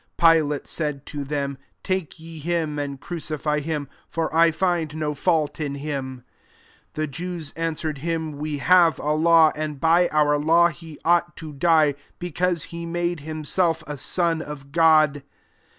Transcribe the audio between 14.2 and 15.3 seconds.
of God."